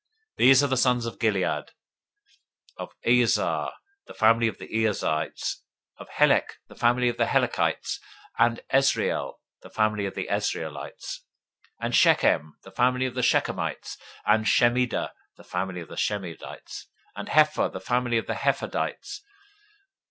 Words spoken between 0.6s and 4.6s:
are the sons of Gilead: [of] Iezer, the family of